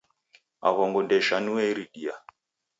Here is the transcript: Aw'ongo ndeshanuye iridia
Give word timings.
Aw'ongo 0.67 0.99
ndeshanuye 1.05 1.61
iridia 1.71 2.13